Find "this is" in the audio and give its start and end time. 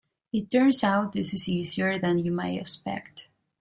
1.11-1.47